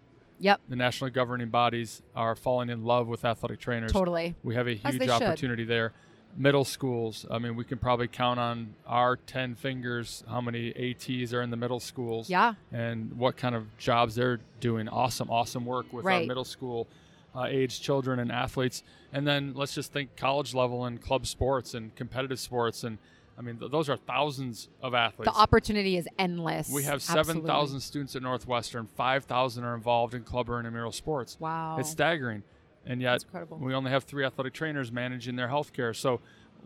[0.42, 3.92] Yep, the national governing bodies are falling in love with athletic trainers.
[3.92, 4.36] totally.
[4.44, 5.22] We have a huge they should.
[5.22, 5.94] opportunity there.
[6.38, 7.26] Middle schools.
[7.30, 11.50] I mean, we can probably count on our 10 fingers how many ATs are in
[11.50, 12.30] the middle schools.
[12.30, 14.88] Yeah, and what kind of jobs they're doing.
[14.90, 16.88] Awesome, awesome work with our middle school
[17.36, 18.84] uh, age children and athletes.
[19.14, 22.84] And then let's just think college level and club sports and competitive sports.
[22.84, 22.98] And
[23.42, 25.32] I mean, th- those are thousands of athletes.
[25.32, 26.70] the opportunity is endless.
[26.70, 31.38] we have 7,000 students at Northwestern, 5,000 are involved in club or intramural sports.
[31.40, 32.44] Wow, It's staggering.
[32.86, 35.96] And yet, we only have three athletic trainers managing their healthcare.
[35.96, 36.20] So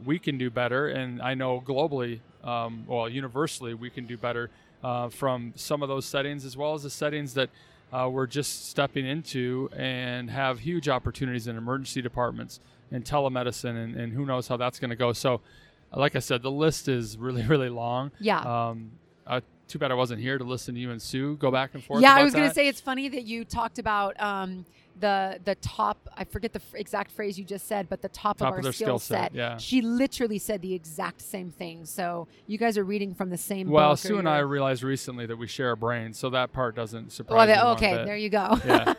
[0.04, 0.88] we can do better.
[0.88, 4.50] And I know globally, um, well, universally, we can do better
[4.84, 7.50] uh, from some of those settings as well as the settings that
[7.94, 12.60] uh, we're just stepping into and have huge opportunities in emergency departments
[12.92, 13.82] and telemedicine.
[13.82, 15.14] And, and who knows how that's going to go.
[15.14, 15.42] So,
[15.94, 18.12] like I said, the list is really, really long.
[18.20, 18.40] Yeah.
[18.40, 18.92] Um,
[19.26, 21.84] uh, too bad I wasn't here to listen to you and Sue go back and
[21.84, 22.02] forth.
[22.02, 24.66] yeah, I was going to say it's funny that you talked about um,
[25.00, 26.10] the the top.
[26.16, 28.72] I forget the f- exact phrase you just said, but the top, Top of our
[28.72, 29.36] skill skill set, set.
[29.36, 29.58] yeah.
[29.58, 31.86] She literally said the exact same thing.
[31.86, 33.70] So you guys are reading from the same.
[33.70, 37.12] Well, Sue and I realized recently that we share a brain, so that part doesn't
[37.12, 37.72] surprise Well, me.
[37.74, 38.58] okay, there you go.
[38.66, 38.94] Yeah,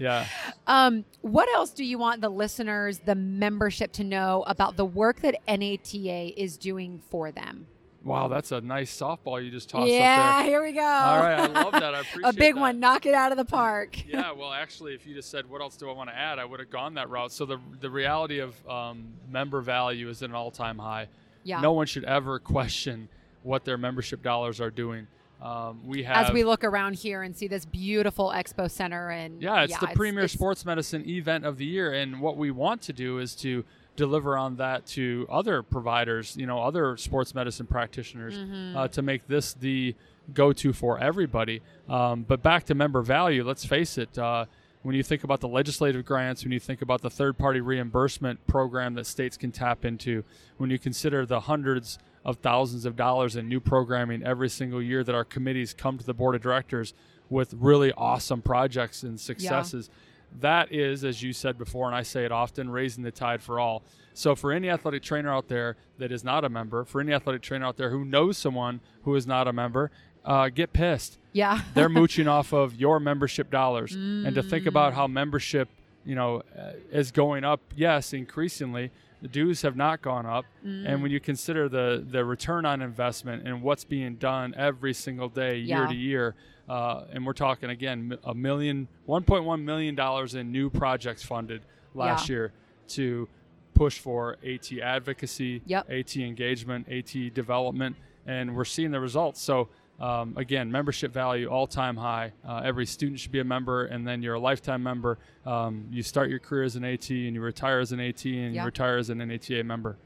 [0.00, 0.26] yeah.
[0.66, 5.20] Um, what else do you want the listeners, the membership, to know about the work
[5.22, 7.66] that NATA is doing for them?
[8.02, 10.06] Wow, that's a nice softball you just tossed yeah, up there.
[10.06, 10.80] Yeah, here we go.
[10.80, 11.94] All right, I love that.
[11.94, 12.60] I appreciate a big that.
[12.60, 12.80] one.
[12.80, 14.02] Knock it out of the park.
[14.08, 16.44] yeah, well, actually, if you just said what else do I want to add, I
[16.44, 17.32] would have gone that route.
[17.32, 21.08] So the the reality of um, member value is at an all time high.
[21.44, 21.60] Yeah.
[21.60, 23.08] No one should ever question
[23.42, 25.06] what their membership dollars are doing.
[25.42, 29.40] Um, we have As we look around here and see this beautiful expo center, and
[29.40, 32.82] Yeah, it's the premier it's- sports medicine event of the year, and what we want
[32.82, 33.64] to do is to
[34.04, 38.76] deliver on that to other providers, you know, other sports medicine practitioners Mm-hmm.
[38.76, 39.94] uh, to make this the
[40.32, 41.60] go-to for everybody.
[41.88, 44.18] Um, but back to member value, let's face it.
[44.18, 44.46] Uh,
[44.82, 48.94] when you think about the legislative grants, when you think about the third-party reimbursement program
[48.94, 50.24] that states can tap into,
[50.56, 55.04] when you consider the hundreds of thousands of dollars in new programming every single year
[55.04, 56.94] that our committees come to the board of directors
[57.28, 59.90] with really awesome projects and successes.
[60.38, 63.58] That is, as you said before, and I say it often, raising the tide for
[63.58, 63.82] all.
[64.14, 67.42] So, for any athletic trainer out there that is not a member, for any athletic
[67.42, 69.90] trainer out there who knows someone who is not a member,
[70.24, 71.18] uh, get pissed.
[71.32, 71.60] Yeah.
[71.74, 73.94] They're mooching off of your membership dollars.
[73.94, 75.68] And to think about how membership,
[76.04, 78.90] you know, uh, is going up, yes, increasingly.
[79.22, 83.46] The dues have not gone up, and when you consider the the return on investment
[83.46, 85.86] and what's being done every single day, year Yeah.
[85.88, 86.34] to year,
[86.70, 91.62] uh, and we're talking again a million, 1.1 million dollars in new projects funded
[91.94, 92.34] last Yeah.
[92.34, 92.52] year
[92.88, 93.28] to
[93.74, 95.90] push for AT advocacy, Yep.
[95.90, 99.40] AT engagement, AT development, and we're seeing the results.
[99.42, 99.68] So.
[100.00, 102.32] Um, again, membership value all time high.
[102.42, 105.18] Uh, every student should be a member, and then you're a lifetime member.
[105.44, 108.54] Um, you start your career as an AT, and you retire as an AT, and
[108.54, 108.62] Yeah.
[108.62, 109.98] you retire as an NATA member.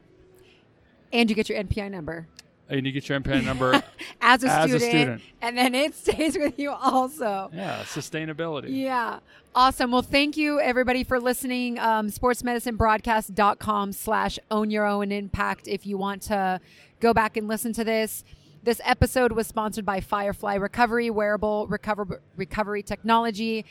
[1.13, 2.27] and you get your NPI number
[2.67, 3.83] And you get your MPN number.
[4.21, 5.21] as a, As a student, student.
[5.41, 7.49] and then it stays with you also.
[7.53, 8.69] yeah, sustainability.
[8.69, 9.19] Yeah.
[9.53, 9.91] Awesome.
[9.91, 11.79] Well, thank you everybody for listening.
[11.79, 16.59] Um, sportsmedicinebroadcast.com slash own your own impact if you want to
[16.99, 18.23] go back and listen to this.
[18.63, 23.63] This episode was sponsored by Firefly Recovery, wearable recover- recovery technology.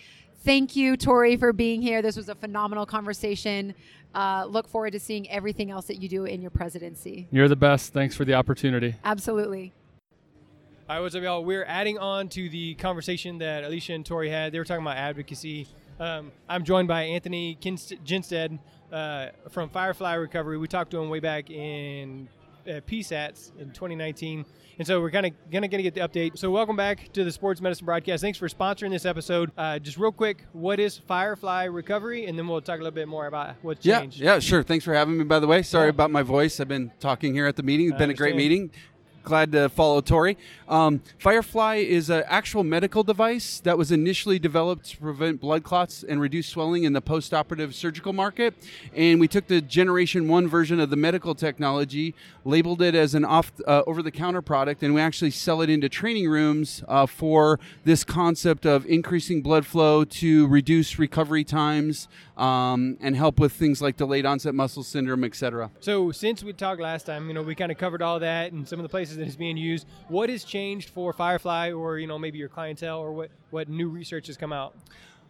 [0.45, 2.03] Thank you, Tory, for being here.
[2.03, 3.75] This was a phenomenal conversation.
[4.15, 7.27] Uh, look forward to seeing everything else that you do in your presidency.
[7.31, 7.95] You're the best.
[7.95, 8.95] Thanks for the opportunity.
[9.05, 9.73] Absolutely.
[10.87, 11.43] All right, what's up, y'all?
[11.43, 14.53] We're adding on to the conversation that Alisha and Tory had.
[14.53, 15.67] They were talking about advocacy.
[15.99, 18.59] Um, I'm joined by Anthony Kinst- Ginstead
[18.93, 20.59] uh, from Firefly Recovery.
[20.59, 22.29] We talked to him way back in
[22.69, 24.45] uh, PSATs in 2019.
[24.77, 26.37] And so we're kind of gonna gonna get the update.
[26.37, 28.21] So welcome back to the Sports Medicine Broadcast.
[28.23, 29.53] Thanks for sponsoring this episode.
[29.57, 33.07] Uh, just real quick, what is Firefly Recovery, and then we'll talk a little bit
[33.07, 34.19] more about what's Yeah, changed.
[34.21, 34.65] yeah, sure.
[34.65, 35.23] Thanks for having me.
[35.25, 35.91] By the way, sorry Yeah.
[35.91, 36.59] about my voice.
[36.59, 37.87] I've been talking here at the meeting.
[37.87, 38.73] It's I been a great meeting.
[39.25, 40.37] Glad to follow Tory.
[40.69, 46.05] Um, Firefly is an actual medical device that was initially developed to prevent blood clots
[46.07, 48.55] and reduce swelling in the post-operative surgical market.
[48.95, 53.25] And we took the Generation One version of the medical technology, labeled it as an
[53.25, 58.05] off uh, over-the-counter product, and we actually sell it into training rooms uh, for this
[58.05, 63.97] concept of increasing blood flow to reduce recovery times um, and help with things like
[63.97, 65.71] delayed onset muscle syndrome, etc.
[65.81, 68.69] So since we talked last time, you know, we kind of covered all that and
[68.69, 69.87] some of the places that it's being used.
[70.09, 73.89] What has changed for Firefly, or you know, maybe your clientele, or what what new
[73.89, 74.75] research has come out?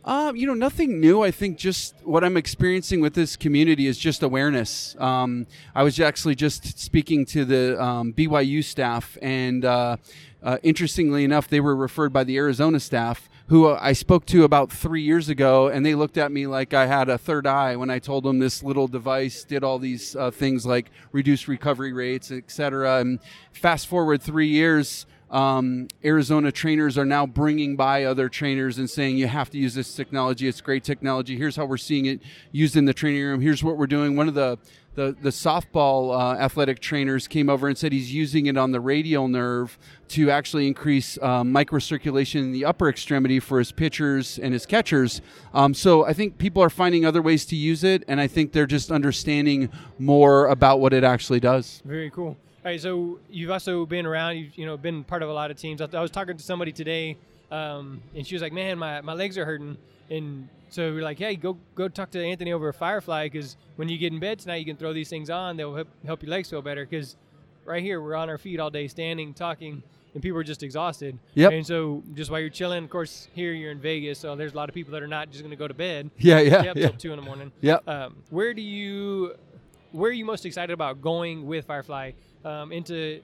[0.07, 1.23] Um, you know, nothing new.
[1.23, 4.95] I think just what I'm experiencing with this community is just awareness.
[4.99, 9.97] Um, I was actually just speaking to the um, BYU staff, and uh,
[10.43, 14.45] uh, interestingly enough, they were referred by the Arizona staff, who uh, I spoke to
[14.45, 17.77] about three years ago, and they looked at me like I had a third eye
[17.77, 21.93] when I told them this little device did all these uh, things like reduce recovery
[21.93, 23.01] rates, et cetera.
[23.01, 23.21] And
[23.53, 29.17] fast forward three years um, Arizona trainers are now bringing by other trainers and saying
[29.17, 30.47] you have to use this technology.
[30.47, 31.37] It's great technology.
[31.37, 32.21] Here's how we're seeing it
[32.53, 33.41] used in the training room.
[33.41, 34.15] Here's what we're doing.
[34.15, 34.59] One of the
[34.95, 38.81] the, the softball uh, athletic trainers came over and said he's using it on the
[38.81, 39.79] radial nerve
[40.09, 45.21] to actually increase um, microcirculation in the upper extremity for his pitchers and his catchers.
[45.53, 48.53] Um, so I think people are finding other ways to use it, and I think
[48.53, 51.83] they're just understanding more about what it actually does.
[51.85, 52.37] Very cool.
[52.65, 54.37] All right, so you've also been around.
[54.37, 55.83] You've you know been part of a lot of teams.
[55.83, 57.19] I, was talking to somebody today,
[57.51, 59.77] um, and she was like, "Man, my, my legs are hurting."
[60.09, 63.89] And so we're like, "Hey, go go talk to Anthony over at Firefly because when
[63.89, 65.57] you get in bed tonight, you can throw these things on.
[65.57, 66.85] They'll help, help your legs feel better.
[66.85, 67.17] Because
[67.65, 69.85] right here, we're on our feet all day, standing, talking,
[70.15, 71.19] and people are just exhausted.
[71.35, 71.53] Yep.
[71.53, 74.57] And so just while you're chilling, of course, here you're in Vegas, so there's a
[74.57, 76.11] lot of people that are not just going to go to bed.
[76.19, 76.73] Yeah, yeah, yeah.
[76.73, 77.53] till two in the morning.
[77.61, 77.89] Yep.
[77.89, 79.35] Um, where do you,
[79.93, 82.13] where are you most excited about going with Firefly
[82.45, 83.21] um, into,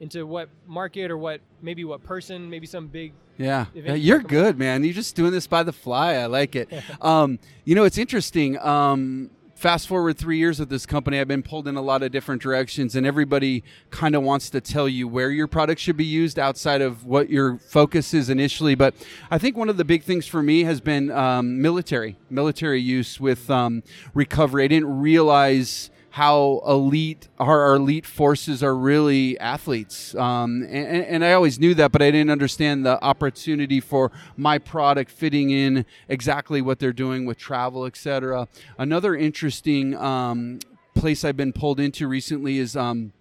[0.00, 3.12] into what market or what maybe what person, maybe some big.
[3.40, 3.66] Yeah.
[3.74, 4.84] Yeah you're good, man.
[4.84, 6.14] You're just doing this by the fly.
[6.14, 6.70] I like it.
[7.00, 8.58] um, you know, it's interesting.
[8.58, 12.12] Um, fast forward three years with this company, I've been pulled in a lot of
[12.12, 16.04] different directions, and everybody kind of wants to tell you where your product should be
[16.04, 18.74] used outside of what your focus is initially.
[18.74, 18.94] But
[19.30, 23.20] I think one of the big things for me has been um, military, military use
[23.20, 23.82] with um,
[24.14, 24.64] recovery.
[24.64, 30.14] I didn't realize how elite our, elite forces are really athletes.
[30.14, 34.58] Um, and, and i always knew that but i didn't understand the opportunity for my
[34.58, 40.58] product fitting in exactly what they're doing with travel etc another interesting um,
[40.94, 43.12] place I've been pulled into recently is um,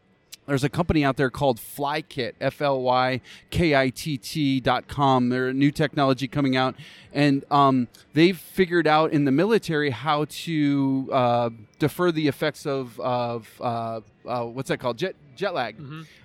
[0.50, 4.88] there's a company out there called FlyKitt, F L Y K I T T dot
[4.88, 5.30] com.
[5.30, 6.76] They're a new technology coming out,
[7.14, 13.00] and um, they've figured out in the military how to uh, defer the effects of,
[13.00, 14.98] of uh, uh, what's that called?
[14.98, 15.76] Jet jet lag.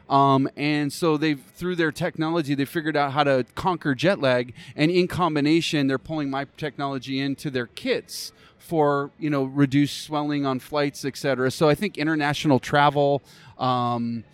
[0.08, 4.54] Um, and so they've through their technology they figured out how to conquer jet lag,
[4.74, 8.32] and in combination they're pulling my technology into their kits
[8.64, 11.50] for you know reduced swelling on flights, et cetera.
[11.50, 13.22] So I think international travel.
[13.59, 14.24] Um,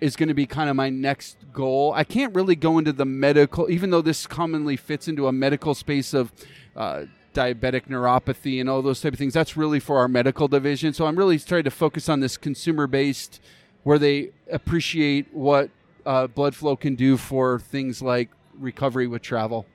[0.00, 1.92] is going to be kind of my next goal.
[1.92, 5.74] I can't really go into the medical, even though this commonly fits into a medical
[5.74, 6.30] space of
[6.76, 9.34] uh, diabetic neuropathy and all those type of things.
[9.34, 10.92] That's really for our medical division.
[10.92, 13.40] So I'm really trying to focus on this consumer based,
[13.82, 15.70] where they appreciate what
[16.06, 19.66] uh, blood flow can do for things like recovery with travel.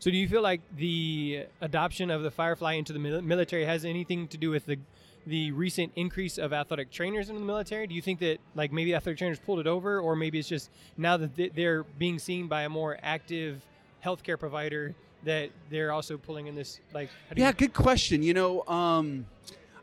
[0.00, 4.26] So, do you feel like the adoption of the Firefly into the military has anything
[4.28, 4.78] to do with the
[5.26, 7.86] the recent increase of athletic trainers in the military?
[7.86, 10.70] Do you think that like maybe athletic trainers pulled it over, or maybe it's just
[10.96, 13.60] now that they're being seen by a more active
[14.04, 17.10] healthcare provider that they're also pulling in this like?
[17.34, 18.22] do you- Yeah, good question.
[18.22, 19.26] You know, um,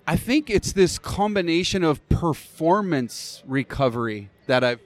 [0.07, 4.79] I think it's this combination of performance recovery that I've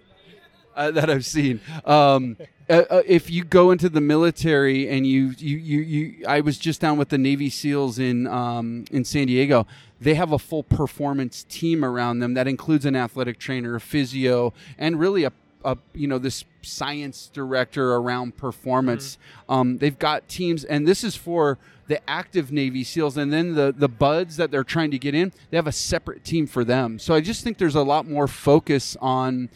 [0.75, 1.61] uh, that I've seen.
[1.85, 2.35] Um,
[2.71, 6.57] uh, uh, if you go into the military and you, you, you, you, I was
[6.57, 9.67] just down with the Navy SEALs in um, in San Diego.
[9.99, 14.53] They have a full performance team around them that includes an athletic trainer, a physio,
[14.77, 19.17] and really a a you know this science director around performance.
[19.49, 21.57] Um, they've got teams, and this is for
[21.87, 25.33] the active Navy SEALs, and then the the BUD/S that they're trying to get in.
[25.49, 26.99] They have a separate team for them.
[26.99, 29.49] So I just think there's a lot more focus on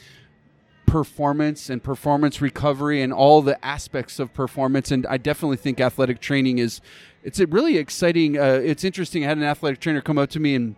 [0.96, 4.92] performance and performance recovery and all the aspects of performance.
[4.92, 6.80] And i definitely think athletic training is
[7.22, 10.40] it's a really exciting uh, it's interesting i had an athletic trainer come up to
[10.40, 10.78] me and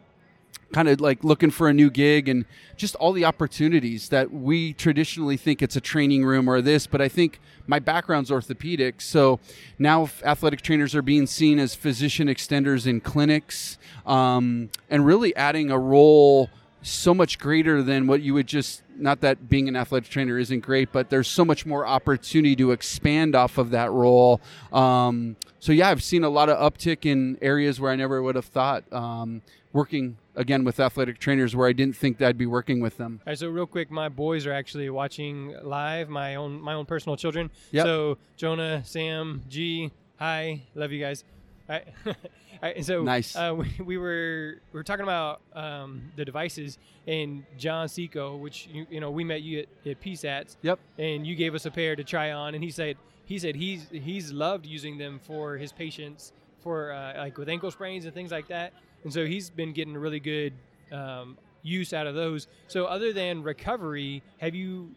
[0.74, 4.74] kind of like looking for a new gig and just all the opportunities that we
[4.74, 9.02] traditionally think it's a training room or this but i think my background's orthopedic.
[9.02, 9.40] So
[9.78, 15.70] now athletic trainers are being seen as physician extenders in clinics um, and really adding
[15.70, 16.50] a role
[16.82, 20.62] so much greater than what you would just not that being an athletic trainer isn't
[20.62, 24.42] great but there's so much more opportunity to expand off of that role
[24.74, 28.36] um, so yeah i've seen a lot of uptick in areas where i never would
[28.36, 29.42] have thought um,
[29.74, 33.20] working again with athletic trainers where i didn't think that i'd be working with them
[33.26, 36.10] All right, so real quick, my boys are actually watching live.
[36.10, 37.50] My own, my own personal children.
[37.72, 37.86] Yep.
[37.86, 41.24] So Jonah, Sam, G, hi, love you guys.
[41.70, 41.88] All right.
[42.62, 43.36] Right, and so Nice.
[43.36, 48.68] Uh, we, we were we were talking about um, the devices and John Seco, which
[48.72, 50.58] you, you know we met you at, at PSATs.
[50.62, 50.80] Yep.
[50.98, 53.88] And you gave us a pair to try on, and he said he said he's
[53.92, 58.32] he's loved using them for his patients for uh, like with ankle sprains and things
[58.32, 58.74] like that.
[59.04, 60.54] And so he's been getting a really good
[60.92, 62.48] um, use out of those.
[62.68, 64.90] So other than recovery, have you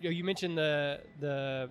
[0.00, 1.68] you, know, you mentioned the the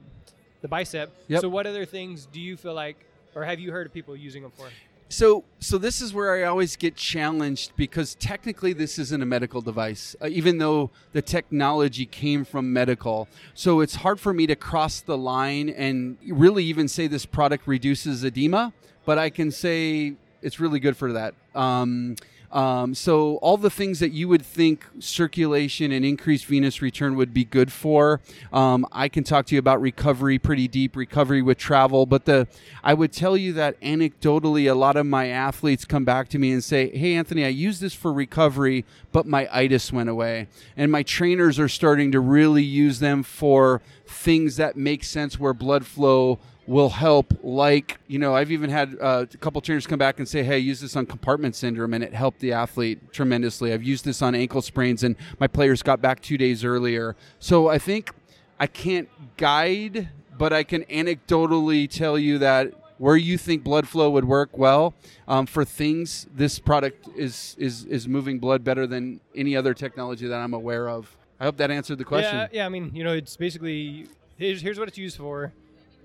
[0.61, 1.15] the bicep.
[1.27, 1.41] Yep.
[1.41, 4.41] So what other things do you feel like, or have you heard of people using
[4.41, 4.67] them for?
[5.07, 9.61] So, so this is where I always get challenged because technically this isn't a medical
[9.61, 13.27] device, uh, even though the technology came from medical.
[13.53, 17.67] So it's hard for me to cross the line and really even say this product
[17.67, 18.73] reduces edema,
[19.05, 21.35] but I can say it's really good for that.
[21.53, 22.15] Um,
[22.55, 27.33] um, so all the things that you would think circulation and increased venous return would
[27.33, 28.21] be good for,
[28.53, 32.05] um, I can talk to you about recovery pretty deep, recovery with travel.
[32.05, 32.47] But the
[32.81, 36.53] I would tell you that anecdotally, a lot of my athletes come back to me
[36.53, 40.89] and say, "Hey, Anthony, I use this for recovery, but my itis went away." And
[40.89, 45.85] my trainers are starting to really use them for things that make sense where blood
[45.85, 50.17] flow will help like you know i've even had uh, a couple trainers come back
[50.17, 53.71] and say hey use this on compartment syndrome and it helped the athlete tremendously.
[53.71, 57.15] I've used this on ankle sprains and my players got back two days earlier.
[57.39, 58.11] So i think
[58.59, 64.09] i can't guide but i can anecdotally tell you that where you think blood flow
[64.09, 64.93] would work well
[65.27, 70.27] um, for things this product is is is moving blood better than any other technology
[70.27, 71.15] that i'm aware of.
[71.39, 72.35] I hope that answered the question.
[72.35, 72.65] Yeah, yeah.
[72.65, 75.51] I mean, you know, it's basically here's here's what it's used for,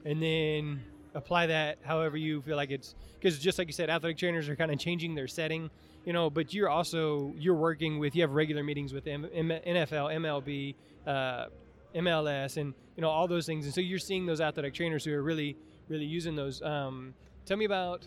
[0.05, 0.83] and then
[1.15, 4.57] apply that however you feel like it's because just like you said, athletic trainers are
[4.57, 5.71] kind of changing their setting,
[6.05, 6.31] you know.
[6.31, 10.75] But you're also you're working with you have regular meetings with M- M- NFL, MLB,
[11.07, 11.47] uh,
[11.95, 15.13] MLS, and you know all those things, and so you're seeing those athletic trainers who
[15.13, 15.57] are really
[15.89, 16.63] really using those.
[16.63, 17.15] Um,
[17.45, 18.07] tell me about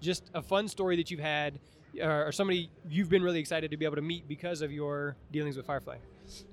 [0.00, 1.58] just a fun story that you've had.
[2.02, 5.14] Or or somebody you've been really excited to be able to meet because of your
[5.30, 5.98] dealings with Firefly.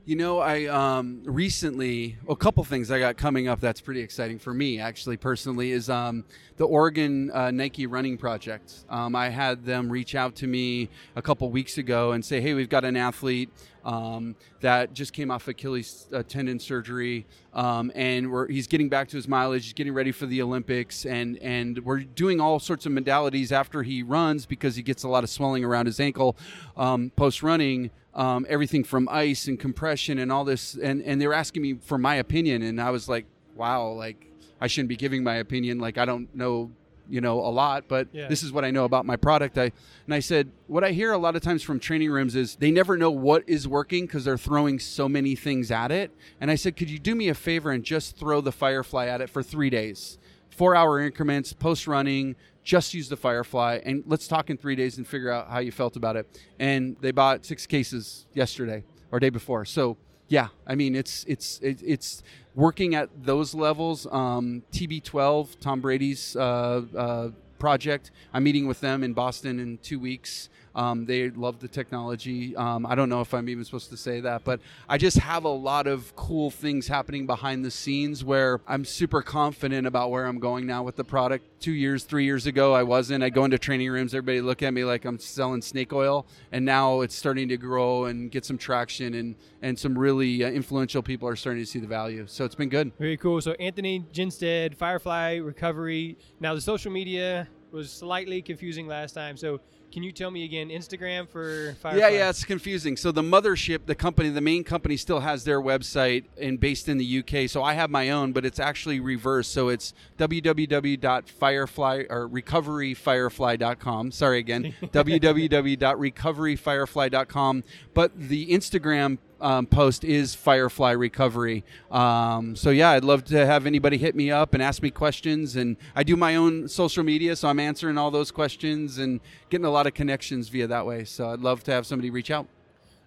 [0.04, 4.40] You know, I um, recently a couple things I got coming up that's pretty exciting
[4.40, 6.26] for me, actually personally, is um,
[6.58, 8.84] the Oregon uh, Nike Running Project.
[8.90, 12.54] Um, I had them reach out to me a couple weeks ago and say, "Hey,
[12.54, 13.50] we've got an athlete
[13.84, 19.18] um, that just came off Achilles uh, tendon surgery, um, and he's getting back to
[19.18, 19.64] his mileage.
[19.64, 23.84] He's getting ready for the Olympics, and and we're doing all sorts of modalities after
[23.84, 26.38] he runs because he gets a lot of swelling around his ankle
[26.78, 31.28] um, post running." um, everything from ice and compression and all this, and and they
[31.28, 33.26] were asking me for my opinion, and I was like,
[33.56, 34.28] wow, like
[34.60, 36.72] I shouldn't be giving my opinion, like I don't know
[37.10, 38.28] you know a lot but yeah.
[38.28, 39.72] this is what i know about my product i
[40.06, 42.72] and i said what i hear a lot of times from training rooms is they
[42.72, 46.56] never know what is working because they're throwing so many things at it and i
[46.56, 49.44] said could you do me a favor and just throw the firefly at it for
[49.44, 50.18] three days
[50.50, 54.98] four hour increments post running just use the Firefly and let's talk in three days
[54.98, 56.28] and figure out how you felt about it.
[56.60, 59.66] And they bought six cases yesterday or day before.
[59.66, 59.98] So
[60.32, 62.24] yeah, I mean it's it's it's
[62.56, 64.08] working at those levels.
[64.10, 67.30] Um, TB12, Tom Brady's uh, uh,
[67.60, 68.12] project.
[68.34, 70.48] I'm meeting with them in Boston in two weeks.
[70.76, 72.56] Um, they love the technology.
[72.56, 75.44] Um, I don't know if I'm even supposed to say that, but I just have
[75.44, 80.26] a lot of cool things happening behind the scenes where I'm super confident about where
[80.26, 81.46] I'm going now with the product.
[81.60, 83.24] Two years, three years ago, I wasn't.
[83.24, 86.66] I go into training rooms, everybody look at me like I'm selling snake oil, and
[86.66, 91.04] now it's starting to grow and get some traction, and and some really uh, influential
[91.04, 92.26] people are starting to see the value.
[92.28, 92.92] So it's been good.
[92.98, 93.42] Very cool.
[93.42, 96.18] So Anthony Ginstad, Firefly Recovery.
[96.40, 99.38] Now the social media was slightly confusing last time.
[99.38, 99.60] So
[99.92, 102.00] can you tell me again Instagram for Firefly?
[102.00, 102.96] Yeah, yeah, it's confusing.
[102.96, 106.98] So the mothership, the company, the main company still has their website and based in
[106.98, 107.50] the UK.
[107.50, 109.52] So I have my own, but it's actually reversed.
[109.52, 114.12] So it's www.firefly or recoveryfirefly.com.
[114.12, 117.64] Sorry again, www.recoveryfirefly.com.
[117.94, 121.64] But the Instagram um, post is Firefly Recovery.
[121.90, 125.56] Um, so yeah, I'd love to have anybody hit me up and ask me questions.
[125.56, 129.20] And I do my own social media, so I'm answering all those questions and
[129.50, 131.04] getting a lot of connections via that way.
[131.04, 132.48] So I'd love to have somebody reach out.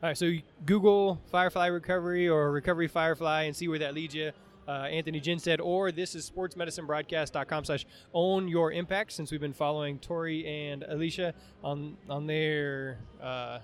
[0.02, 0.30] All right, so
[0.66, 4.32] Google Firefly Recovery or Recovery Firefly and see where that leads you.
[4.66, 9.98] Uh, Anthony Ginstad, or this is sportsmedicinebroadcast.com slash own your impact since we've been following
[9.98, 13.58] Tory and Alisha on on their uh,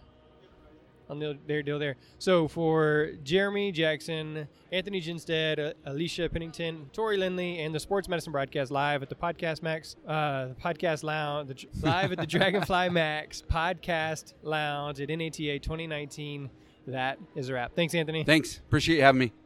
[1.11, 1.97] on the, their deal there.
[2.19, 8.33] So for Jeremy Jackson, Anthony Ginstad, uh, Alisha Pennington, Tory Lindley, and the Sports Medicine
[8.33, 12.89] broadcast live at the Podcast Max, uh, the Podcast Lounge, the, live at the Dragonfly
[12.91, 16.49] Max Podcast Lounge at NATA 2019.
[16.87, 17.75] That is a wrap.
[17.75, 18.25] Thanks, Anthony.
[18.25, 18.59] Thanks.
[18.59, 19.33] Appreciate you having me.